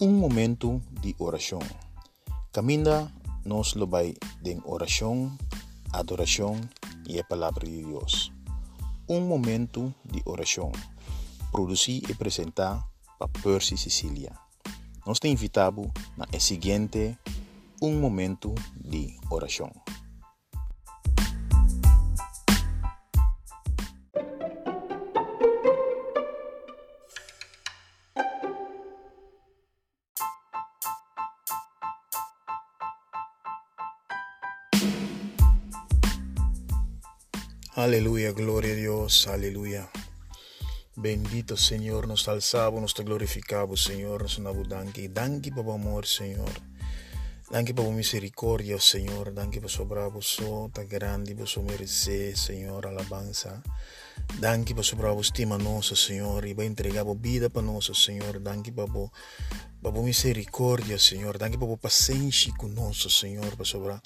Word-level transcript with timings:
um 0.00 0.12
momento 0.12 0.80
de 1.00 1.14
oração. 1.18 1.58
Caminha 2.52 3.12
nos 3.44 3.74
lobai 3.74 4.14
de 4.40 4.56
oração, 4.64 5.36
adoração 5.92 6.60
e 7.08 7.18
a 7.18 7.24
palavra 7.24 7.66
de 7.66 7.82
Deus. 7.82 8.32
Um 9.08 9.20
momento 9.20 9.92
de 10.04 10.22
oração. 10.24 10.70
Produzir 11.50 12.08
e 12.08 12.12
apresentar 12.12 12.86
para 13.18 13.28
Percy 13.42 13.76
Sicília. 13.76 14.32
Nós 15.04 15.18
te 15.18 15.26
invitamos 15.26 15.90
na 16.16 16.26
seguinte 16.38 17.18
um 17.82 17.98
momento 17.98 18.54
de 18.76 19.16
oração. 19.30 19.72
Aleluya, 37.78 38.32
gloria 38.32 38.72
a 38.72 38.74
Dios, 38.74 39.28
aleluya. 39.28 39.88
Bendito 40.96 41.56
Señor, 41.56 42.08
nos 42.08 42.26
alzamos, 42.26 42.80
nos 42.82 42.94
glorificamos, 42.94 43.84
Señor, 43.84 44.24
nos 44.40 44.68
danki. 44.68 45.06
Danki 45.06 45.52
por 45.52 45.72
amor, 45.72 46.04
Señor. 46.04 46.50
Danki 47.50 47.72
por 47.72 47.90
misericordia, 47.92 48.78
Señor. 48.78 49.32
Danki 49.32 49.60
por 49.60 49.70
sobrar 49.70 50.10
so, 50.20 50.70
ta 50.72 50.84
grande, 50.84 51.34
por 51.34 51.48
su 51.48 51.62
merced, 51.62 52.36
Señor, 52.36 52.86
alabanza. 52.86 53.62
Danki 54.40 54.74
por 54.74 54.84
sobrar 54.84 55.16
estima 55.18 55.56
nossa, 55.56 55.96
Señor, 55.96 56.44
e 56.46 56.54
vai 56.54 56.66
entregar 56.66 57.06
a 57.06 57.14
vida 57.14 57.48
para 57.48 57.62
nosso, 57.62 57.94
Senhor. 57.94 58.40
Danki 58.40 58.70
por 58.70 59.10
Babo 59.80 60.02
misericórdia, 60.02 60.98
Senhor. 60.98 61.38
Danke 61.38 61.56
por 61.56 61.78
paciência 61.78 62.52
conosco, 62.58 63.08
Senhor, 63.08 63.56
para 63.56 63.64
sobrar. 63.64 64.02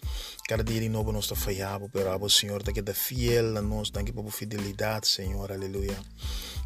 Cada 0.46 0.62
dia 0.62 0.80
de 0.80 0.90
novo 0.90 1.12
nós 1.12 1.24
está 1.24 1.34
falhado, 1.34 1.88
pero 1.90 2.28
Senhor, 2.28 2.60
está 2.60 2.72
que 2.74 2.92
fiel 2.92 3.56
a 3.56 3.62
nós. 3.62 3.90
Danke 3.90 4.12
por 4.12 4.30
fidelidade, 4.30 5.08
Senhor. 5.08 5.50
Aleluia. 5.50 5.98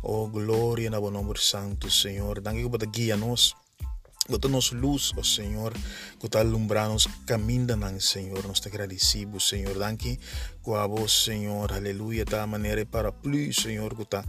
Oh, 0.03 0.27
glória 0.27 0.91
na 0.91 1.01
nome 1.01 1.39
santo, 1.39 1.89
Senhor. 1.89 2.41
Danke 2.41 2.69
por 2.69 2.85
guia 2.85 3.17
nós. 3.17 3.55
Bota-nos 4.29 4.73
luz, 4.73 5.13
ó 5.17 5.21
oh 5.21 5.25
Senhor, 5.25 5.73
que 6.19 6.27
está 6.27 6.41
alumbrando-nos 6.41 7.07
caminho, 7.27 8.01
Senhor. 8.01 8.47
Nós 8.47 8.61
te 8.61 8.69
agradecemos, 8.69 9.49
Senhor. 9.49 9.79
Danke 9.79 10.19
com 10.63 10.75
a 10.75 10.87
voz, 10.87 11.25
Senhor. 11.25 11.73
Aleluia. 11.73 12.25
Da 12.25 12.47
maneira 12.47 12.85
para 12.85 13.13
plus, 13.13 13.57
Senhor, 13.57 13.95
que 13.95 14.03
está 14.03 14.25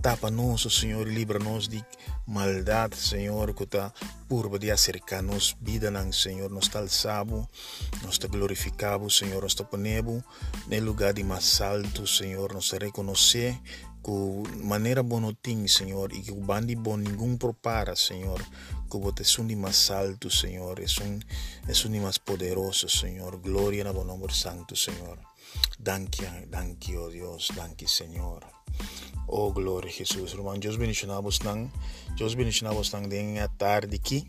Tapa-nos, 0.00 0.62
Senhor, 0.78 1.08
e 1.08 1.14
livra-nos 1.14 1.66
de 1.66 1.84
maldade, 2.24 2.96
Senhor, 2.96 3.52
que 3.52 3.64
está 3.64 3.92
por 4.28 4.56
de 4.56 4.70
acercar-nos 4.70 5.56
vida, 5.60 5.90
Senhor. 6.12 6.50
Nós 6.50 6.68
te 6.68 6.78
alçamos, 6.78 7.48
nós 8.04 8.16
te 8.16 8.28
glorificamos, 8.28 9.16
Senhor. 9.16 9.42
Nós 9.42 9.54
te 9.54 9.64
ponemos 9.64 10.22
no 10.68 10.80
lugar 10.80 11.14
de 11.14 11.24
mais 11.24 11.60
alto, 11.60 12.06
Senhor. 12.06 12.54
Nós 12.54 12.68
te 12.68 12.78
reconhecer 12.78 13.58
com 14.02 14.42
maneira 14.62 15.02
tem, 15.42 15.66
Senhor, 15.68 16.12
e 16.12 16.22
que 16.22 16.32
o 16.32 16.40
bandi 16.40 16.74
bom 16.74 16.98
prepara, 17.36 17.94
Senhor. 17.96 18.40
Que 18.90 18.96
o 18.96 19.08
é 19.08 19.40
um 19.40 19.56
mais 19.56 19.90
alto, 19.90 20.30
Senhor. 20.30 20.78
É 20.80 20.86
um, 21.02 21.18
um 21.88 22.02
mais 22.02 22.18
poderoso, 22.18 22.88
Senhor. 22.88 23.36
Glória 23.36 23.84
no 23.84 24.04
nome 24.04 24.32
santo, 24.32 24.74
Senhor. 24.76 25.18
Danke, 25.78 26.24
danke, 26.48 26.96
oh 26.96 27.08
Deus, 27.08 27.50
danke, 27.54 27.86
Senhor. 27.88 28.44
Oh, 29.26 29.52
glória 29.52 29.90
a 29.90 29.92
Jesus. 29.92 30.32
Irmão, 30.32 30.58
Deus 30.58 30.76
bendicionamos 30.76 31.40
nang. 31.40 31.70
Deus 32.16 32.34
bendicionamos 32.34 32.92
nang 32.92 33.08
din 33.08 33.36
tarde 33.58 33.96
aqui. 33.96 34.24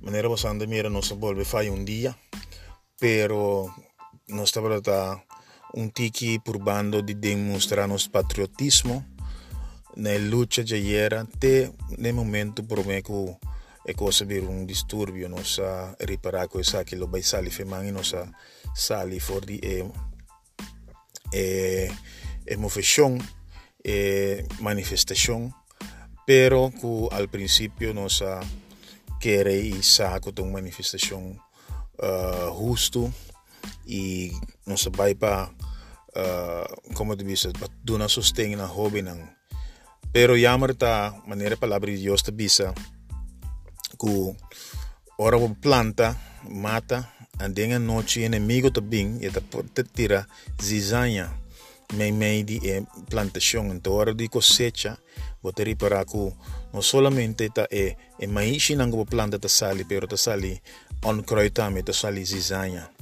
Maneira 0.00 0.28
você 0.28 0.48
anda 0.48 0.66
mira 0.66 0.88
nossa 0.88 1.14
volve 1.14 1.44
faz 1.44 1.68
um 1.68 1.84
dia, 1.84 2.16
pero 2.98 3.68
nós 4.28 4.48
estamos 4.48 4.80
un 5.72 5.90
tiki 5.92 6.40
purbando 6.40 7.00
di 7.00 7.18
demonstrarnos 7.18 8.08
patriotismo 8.08 9.16
nella 9.94 10.28
luce 10.28 10.62
giaiera 10.62 11.26
te 11.38 11.72
nel 11.96 12.14
momento 12.14 12.62
per 12.62 12.84
me 12.84 13.02
che 13.02 13.38
è 13.82 13.94
cosa 13.94 14.24
di 14.24 14.38
un 14.38 14.64
disturbio 14.64 15.28
non 15.28 15.44
sa 15.44 15.94
riparare 15.98 16.48
cosa 16.48 16.82
che 16.82 16.96
lo 16.96 17.06
bai 17.06 17.22
sali 17.22 17.50
femani 17.50 17.90
non 17.90 18.04
sa 18.04 18.28
sali 18.72 19.18
fuori 19.18 19.58
e 19.58 19.90
e 21.30 21.92
e 22.48 22.56
mofession 22.56 23.20
e 23.82 24.46
manifestation. 24.60 25.54
Però 26.24 26.70
che 26.70 27.06
al 27.10 27.28
principio 27.28 27.92
non 27.92 28.10
sa 28.10 28.44
che 29.18 29.34
era 29.34 29.50
i 29.50 29.82
sacco 29.82 30.30
di 30.30 30.40
una 30.40 30.52
manifestazione 30.52 31.36
uh, 31.96 32.56
giusta 32.56 33.10
i 33.86 34.32
nasabay 34.66 35.14
pa 35.14 35.48
ah, 36.16 36.64
uh, 36.64 36.66
como 36.94 37.16
te 37.16 37.24
bisa 37.24 37.52
bat 37.56 37.70
do 37.84 37.96
na 37.98 38.08
sustain 38.08 38.56
na 38.56 38.66
hobby 38.66 39.00
nang 39.04 39.22
pero 40.12 40.36
yamar 40.36 40.74
ta 40.74 41.14
manera 41.28 41.56
palabra 41.56 41.92
de 41.92 42.00
Dios 42.00 42.24
ta 42.24 42.32
bisa 42.32 42.72
ku 44.00 44.34
ora 45.18 45.36
planta 45.60 46.16
mata 46.48 47.12
andeng 47.38 47.74
a 47.74 47.78
noche 47.78 48.24
inimigo 48.24 48.70
ta 48.70 48.80
bing 48.80 49.22
eta 49.22 49.40
te 49.74 49.82
tira 49.84 50.26
zizaña 50.58 51.28
may 51.96 52.12
may 52.12 52.44
di 52.44 52.60
eh, 52.62 52.84
plantación 53.08 53.70
en 53.70 53.80
hora 53.86 54.12
di 54.12 54.28
cosecha 54.28 55.00
boteri 55.42 55.74
para 55.74 56.04
ku 56.04 56.34
no 56.72 56.82
solamente 56.82 57.48
ta 57.48 57.64
e 57.70 57.78
e 57.78 57.84
eh, 57.86 57.96
eh 58.18 58.28
maishi 58.28 58.76
nang 58.76 58.92
planta 59.06 59.38
ta 59.38 59.48
sali 59.48 59.84
pero 59.84 60.06
ta 60.06 60.16
sali 60.16 60.52
on 61.04 61.24
croitame 61.24 61.82
ta 61.82 61.92
sali 61.92 62.22
zizaña 62.24 62.97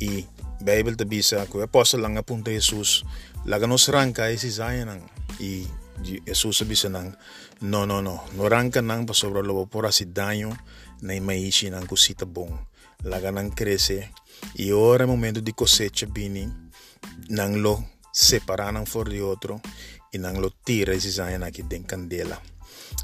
y 0.00 0.26
Bible 0.62 0.94
ta 0.94 1.02
bisa 1.02 1.42
ku 1.50 1.58
apostol 1.58 2.06
lang 2.06 2.14
ang 2.14 2.22
apunta 2.22 2.54
Jesus. 2.54 3.02
Laganos 3.50 3.90
ranka 3.90 4.30
isi 4.30 4.54
zayanang 4.54 5.02
i 5.42 5.66
Jesus 5.98 6.62
bisa 6.62 6.86
nang 6.86 7.18
no 7.66 7.82
no 7.82 7.98
no. 7.98 8.22
No 8.38 8.46
ranka 8.46 8.78
nang 8.78 9.02
pa 9.02 9.14
sobra 9.14 9.42
lobo 9.42 9.66
pora 9.66 9.90
si 9.90 10.06
daño 10.06 10.54
na 11.02 11.18
imaishi 11.18 11.66
nang 11.66 11.90
kusita 11.90 12.30
bong. 12.30 12.54
Laganang 13.02 13.50
krese. 13.50 14.14
Y 14.54 14.70
ora 14.70 15.06
momento 15.06 15.42
di 15.42 15.50
cosecha 15.50 16.06
bini 16.06 16.46
nang 17.34 17.58
lo 17.58 17.98
separanang 18.14 18.86
for 18.86 19.10
di 19.10 19.18
otro. 19.18 19.58
Y 20.14 20.22
nang 20.22 20.38
lo 20.38 20.54
tira 20.54 20.94
isi 20.94 21.10
zayanang 21.10 21.50
ki 21.50 21.66
den 21.66 21.82
candela. 21.82 22.38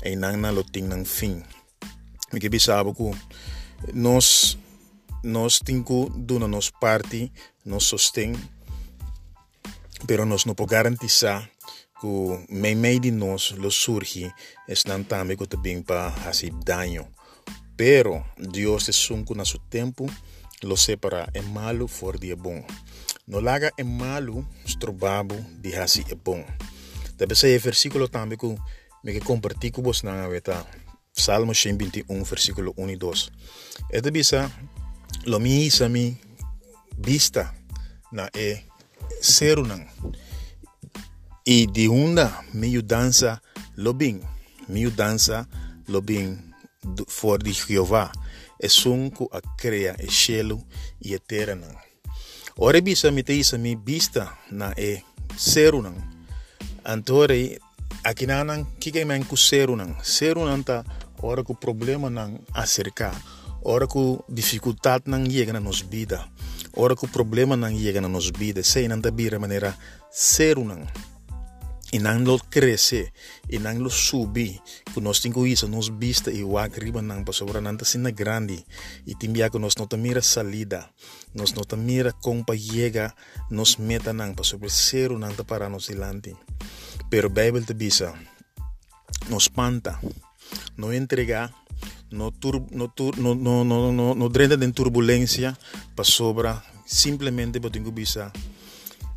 Ay 0.07 0.15
nang 0.15 0.39
na 0.39 0.55
lo 0.55 0.63
ting 0.63 0.87
nang 0.87 1.03
fin. 1.03 1.43
Mi 2.31 2.39
kibisabo 2.39 2.95
ku 2.95 3.11
nos 3.91 4.55
nós 5.29 5.61
tinko 5.65 6.11
duna 6.11 6.49
nos 6.49 6.71
parte 6.71 7.31
nos 7.65 7.85
sostém 7.85 8.33
pero 10.07 10.25
nós 10.25 10.45
não 10.45 10.55
podemos 10.55 10.73
garantizar 10.73 11.51
que 12.01 12.07
meio 12.49 12.77
meio 12.77 13.01
de 13.01 13.11
nós 13.11 13.53
lo 13.53 13.71
surge 13.71 14.33
estão 14.67 15.05
que 15.05 15.47
também 15.47 15.83
para 15.83 16.11
fazer 16.13 16.53
dano 16.65 17.07
pero 17.77 18.25
Deus 18.37 18.89
é 18.89 18.93
sunco 18.93 19.35
na 19.35 19.45
seu 19.45 19.61
tempo 19.71 20.07
lo 20.63 20.77
separa 20.77 21.29
é 21.35 21.43
malo 21.43 21.87
for 21.87 22.19
de 22.19 22.35
bom 22.35 22.65
No 23.29 23.41
laga 23.41 23.71
é 23.77 23.85
malo, 23.85 24.43
strobabo 24.65 25.37
de 25.61 25.77
hasi 25.77 26.03
é 26.09 26.15
bom. 26.15 26.43
Ser 27.35 27.59
versículo 27.59 28.09
também 28.09 28.39
que 28.39 28.47
me 29.05 29.13
que 29.13 29.21
compartilho 29.21 29.75
com 29.75 29.83
você 29.83 30.07
na. 30.07 30.27
Salmo 31.13 31.55
121, 31.55 32.25
versículo 32.25 32.73
1 32.79 32.91
e 32.91 32.97
2. 32.97 33.31
É 33.91 34.01
de 34.01 34.11
bisa, 34.11 34.51
lomi 35.27 35.71
sami 35.71 36.17
bista 36.97 37.55
na 38.13 38.29
e 38.35 38.65
serunan 39.21 39.87
e 41.45 41.67
di 41.67 41.87
hunda 41.87 42.45
miu 42.53 42.83
danza 42.83 43.41
lobin 43.77 44.21
miu 44.69 44.91
danza 44.91 45.47
lobin 45.89 46.37
for 47.07 47.39
di 47.39 47.53
Jehová 47.53 48.11
e 48.59 48.69
sunku 48.69 49.29
a 49.33 49.41
crea 49.57 49.95
e 49.97 50.09
cielo 50.09 50.65
e 50.99 51.15
eterna 51.15 51.69
ore 52.57 52.83
bisa 52.83 53.11
mi 53.11 53.23
te 53.23 53.39
mi 53.59 53.77
bista 53.77 54.37
na 54.51 54.73
e 54.77 55.03
serunan 55.37 55.95
antore 56.85 57.61
akinanan 58.03 58.67
kike 58.79 59.05
men 59.05 59.25
ku 59.25 59.37
serunan 59.37 59.95
serunan 60.03 60.65
ta 60.65 60.85
ora 61.23 61.43
ku 61.43 61.55
problema 61.55 62.11
nan 62.11 62.39
acerca 62.55 63.15
Ora 63.69 63.85
ku 63.85 64.25
dificuldade 64.33 65.13
nang 65.13 65.29
llega 65.29 65.53
na 65.53 65.61
nos 65.61 65.85
vida. 65.85 66.25
Ora 66.73 66.97
ku 66.97 67.05
problema 67.05 67.53
nang 67.53 67.77
llega 67.77 68.01
na 68.01 68.09
nos 68.09 68.33
vida. 68.33 68.65
Sei 68.65 68.89
nang 68.89 69.05
tabira 69.05 69.37
manera 69.37 69.77
seru 70.09 70.65
nang 70.65 70.89
e 71.93 71.99
não 71.99 72.21
lo 72.25 72.39
cresce 72.39 73.13
e 73.49 73.59
não 73.59 73.79
lo 73.81 73.91
subi 73.91 74.61
que 74.93 75.01
nós 75.01 75.21
temos 75.21 75.49
isso 75.49 75.69
nos 75.69 75.89
vista 75.89 76.31
e 76.31 76.45
o 76.45 76.59
agriba 76.59 77.01
não 77.01 77.25
para 77.25 77.33
sobrar 77.33 77.63
não 77.63 77.77
assim 77.81 77.99
na 77.99 78.11
grande 78.11 78.65
e 79.07 79.15
timbia 79.15 79.49
que 79.49 79.59
nós 79.59 79.75
não 79.77 79.89
mira 79.97 80.21
salida 80.21 80.91
nós 81.35 81.55
não 81.55 81.65
mira 81.79 82.13
compa 82.13 82.55
chega 82.57 83.15
nos 83.51 83.77
meta 83.79 84.13
não 84.13 84.35
para 84.35 84.45
sobre 84.45 84.69
ser 84.69 85.11
não 85.11 85.33
para 85.33 85.69
nos 85.69 85.87
dilante 85.89 86.37
pero 87.09 87.31
Bible 87.31 87.65
te 87.65 87.73
bisa 87.73 88.13
nos 89.31 89.49
panta 89.49 89.99
não 90.77 90.93
entregar 90.93 91.55
no, 92.11 92.31
tur, 92.31 92.65
no, 92.71 92.89
tur, 92.89 93.19
no, 93.19 93.35
no, 93.35 93.65
no, 93.65 93.93
no, 93.93 94.15
no 94.15 94.29
drennen 94.29 94.61
den 94.61 94.73
turbulentia 94.73 95.57
pa 95.95 96.05
sobra, 96.05 96.63
simplemente 96.87 97.61
botin 97.61 97.85
ku 97.85 97.93
bisa. 97.93 98.33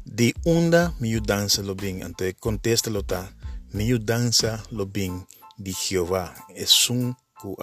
Di 0.04 0.34
unda 0.46 0.94
mi 1.00 1.14
danza 1.20 1.62
lo 1.62 1.76
bin, 1.76 2.04
ante 2.04 2.36
contesta 2.36 2.90
lo 2.90 3.04
ta, 3.04 3.32
mi 3.74 3.88
danza 4.00 4.64
lo 4.72 4.86
bin 4.86 5.26
di 5.58 5.74
Jehová, 5.74 6.34
es 6.56 6.90
un 6.90 7.16
ku 7.40 7.56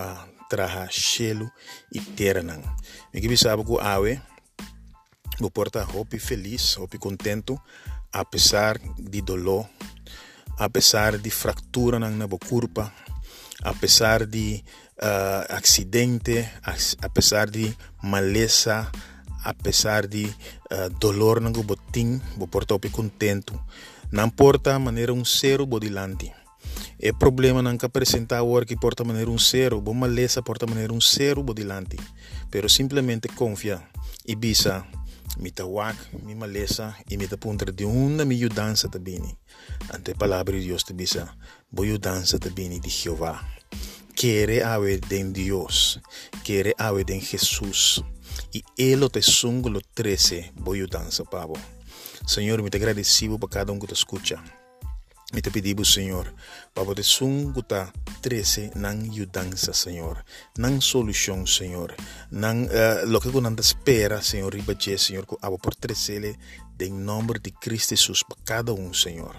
traja 0.48 0.88
shelu 0.90 1.50
y 1.90 2.00
ternan. 2.00 2.62
Mi 3.12 3.20
ki 3.20 3.28
bisa 3.28 3.56
ku 3.56 3.78
awe, 3.78 4.22
lo 5.38 5.50
porta 5.50 5.84
hopi 5.84 6.18
feliz, 6.18 6.78
hopi 6.78 6.98
contento, 6.98 7.62
a 8.12 8.24
pesar 8.24 8.80
di 8.96 9.20
dolor, 9.20 9.68
a 10.58 10.68
pesar 10.68 11.18
di 11.20 11.30
fractura 11.30 11.98
nang 11.98 12.16
nabocurpa, 12.16 12.90
a 13.62 13.72
pesar 13.74 14.26
di 14.26 14.62
uh, 14.98 15.54
acidente, 15.54 16.48
apesar 17.02 17.50
de 17.50 17.74
maleza, 18.02 18.90
apesar 19.44 20.06
de 20.06 20.26
uh, 20.26 20.90
dolor 20.98 21.40
botim, 21.62 22.20
vou 22.36 22.48
portar 22.48 22.76
o 22.76 22.90
contento. 22.90 23.58
Não 24.10 24.26
importa 24.26 24.78
maneira 24.78 25.12
um 25.12 25.24
ser 25.24 25.64
bodilante. 25.64 26.32
É 27.00 27.12
problema 27.12 27.62
não 27.62 27.78
que 27.78 27.86
apresentar 27.86 28.42
o 28.42 28.64
que 28.64 28.76
porta 28.76 29.04
maneira 29.04 29.30
um 29.30 29.38
ser, 29.38 29.74
bom 29.74 29.94
maleza 29.94 30.42
porta 30.42 30.66
maneira 30.66 30.92
um 30.92 31.00
ser 31.00 31.36
bodilante. 31.36 31.96
Pero 32.50 32.68
simplesmente 32.68 33.28
confia 33.28 33.80
e 34.26 34.34
bisa 34.34 34.84
mi 35.38 35.52
tawak, 35.52 35.96
mi 36.24 36.34
maleza 36.34 36.96
e 37.08 37.16
mi 37.16 37.28
punta 37.28 37.70
de 37.70 37.84
uma 37.84 38.24
mi 38.24 38.48
dança 38.48 38.88
também. 38.88 39.22
Ante 39.94 40.14
palavra 40.14 40.58
de 40.58 40.66
Deus 40.66 40.82
te 40.82 40.92
bisa, 40.94 41.36
boa 41.70 41.98
dança 41.98 42.38
também 42.38 42.80
de 42.80 42.88
Jeová 42.88 43.57
quiere 44.18 44.64
haber 44.64 45.00
en 45.10 45.32
Dios, 45.32 46.00
quiere 46.44 46.74
haber 46.76 47.12
en 47.12 47.20
Jesús. 47.20 48.02
Y 48.52 48.64
Él 48.76 49.00
lo 49.00 49.10
te 49.10 49.20
lo 49.22 49.80
13, 49.80 50.52
voy 50.56 50.80
a 50.80 50.86
danza, 50.86 51.22
pavo. 51.22 51.54
Señor, 52.26 52.62
me 52.62 52.68
te 52.68 52.78
agradecido 52.78 53.38
por 53.38 53.48
cada 53.48 53.70
uno 53.70 53.80
que 53.80 53.86
te 53.86 53.94
escucha. 53.94 54.42
Me 55.32 55.40
te 55.40 55.50
pedimos, 55.50 55.92
Señor, 55.92 56.34
para 56.74 56.94
te 56.94 57.02
sungo 57.02 57.62
ta 57.62 57.92
13 58.22 58.72
nan 58.74 59.12
yudanza, 59.12 59.72
Señor. 59.72 60.24
Nan 60.56 60.80
solución, 60.80 61.46
Señor. 61.46 61.94
Nan 62.30 62.64
uh, 62.64 63.06
lo 63.06 63.20
que 63.20 63.30
con 63.30 63.58
espera, 63.58 64.20
Señor, 64.20 64.54
ribache, 64.54 64.98
Señor, 64.98 65.26
abo 65.42 65.58
por 65.58 65.76
13 65.76 66.38
en 66.86 67.04
nombre 67.04 67.40
de 67.40 67.52
Cristo 67.52 67.90
Jesús 67.90 68.24
para 68.28 68.42
cada 68.44 68.72
uno, 68.72 68.94
Señor. 68.94 69.36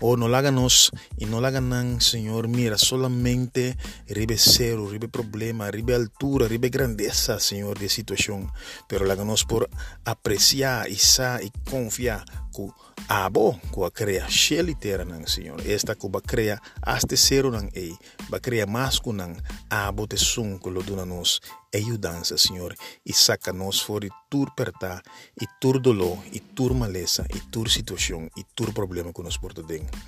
Oh, 0.00 0.16
no 0.16 0.26
háganos 0.34 0.90
y 1.16 1.26
no 1.26 1.38
hagan, 1.38 2.00
Señor, 2.00 2.48
mira, 2.48 2.78
solamente 2.78 3.76
ribe 4.08 4.36
cero, 4.38 4.88
ribe 4.90 5.08
problema, 5.08 5.70
ribe 5.70 5.94
altura, 5.94 6.48
ribe 6.48 6.68
grandeza, 6.68 7.38
Señor, 7.40 7.78
de 7.78 7.88
situación, 7.88 8.50
pero 8.88 9.10
háganos 9.10 9.44
por 9.44 9.68
apreciar 10.04 10.88
y 10.88 10.96
sa 10.96 11.40
y 11.42 11.50
confiar 11.70 12.24
que 12.54 12.68
abo 13.08 13.60
que 13.72 13.90
crea 13.92 14.26
shell 14.28 14.76
terra 14.78 15.04
nang 15.04 15.26
Señor. 15.26 15.60
Esta 15.66 15.94
va 15.94 16.20
crea 16.20 16.60
hasta 16.82 17.16
cero 17.16 17.50
nang 17.50 17.70
ei, 17.74 17.96
va 18.32 18.40
crea 18.40 18.66
más 18.66 19.00
que 19.00 19.12
nang 19.12 19.36
abo 19.68 20.06
te 20.06 20.16
sun 20.16 20.60
lo 20.62 20.82
nos 21.06 21.40
ajudança, 21.74 22.36
Senhor, 22.36 22.74
e 23.04 23.12
saca-nos 23.12 23.80
fora 23.80 24.08
de 24.08 24.14
tur 24.28 24.50
perta, 24.54 25.02
e 25.40 25.46
tur 25.60 25.78
dolor, 25.78 26.18
e 26.32 26.40
tur 26.40 26.74
maleza, 26.74 27.26
e 27.34 27.40
tur 27.50 27.70
situação, 27.70 28.28
e 28.36 28.44
tur 28.54 28.72
problema 28.72 29.12
que 29.12 29.22
nos 29.22 29.36
porta 29.36 29.62
dentro. 29.62 29.98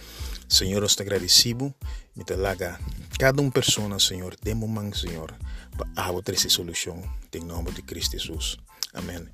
Senhor, 0.49 0.83
nós 0.83 0.95
te 0.95 1.03
agradecemos, 1.03 1.73
me 2.17 2.25
te 2.25 2.35
laga 2.35 2.79
cada 3.19 3.41
uma 3.41 3.51
pessoa, 3.51 3.99
Senhor, 3.99 4.37
demo 4.43 4.67
man, 4.69 4.93
Senhor, 4.93 5.35
para 5.77 6.11
outra 6.11 6.37
solução, 6.37 7.03
em 7.33 7.41
nome 7.41 7.73
de 7.73 7.83
Cristo 7.83 8.19
Jesus. 8.19 8.59
Amém. 8.93 9.27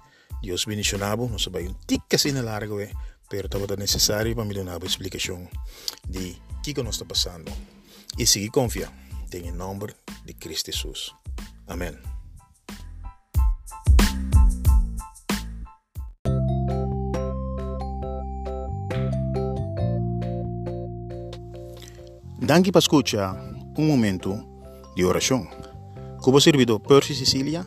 Deus 0.42 0.64
bendicionado, 0.64 1.26
nós 1.28 1.44
vamos 1.46 1.70
um 1.70 1.74
tique 1.86 2.14
assim 2.14 2.32
largo, 2.32 2.80
eh, 2.80 2.92
pero 3.28 3.46
estava 3.46 3.76
necessário 3.76 4.34
para 4.34 4.44
me 4.44 4.54
dar 4.54 4.78
uma 4.78 4.86
explicação 4.86 5.48
de 6.08 6.40
o 6.58 6.62
que 6.62 6.82
nós 6.82 6.94
está 6.94 7.04
passando. 7.04 7.50
E 8.16 8.26
seguir 8.26 8.50
confia, 8.50 8.90
em 9.32 9.50
nome 9.50 9.94
de 10.24 10.34
Cristo 10.34 10.70
Jesus. 10.70 11.12
Amém. 11.66 12.17
Danke 22.38 22.70
per 22.70 22.82
un 23.76 23.86
momento 23.86 24.90
di 24.94 25.02
orazione. 25.02 25.48
Cubo 26.20 26.38
servido 26.38 26.78
Percy 26.78 27.14
Sicilia 27.14 27.66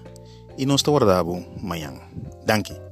e 0.56 0.65
nos 0.65 0.83
guardavo 0.83 1.44
mañana. 1.59 2.00
Danke. 2.45 2.91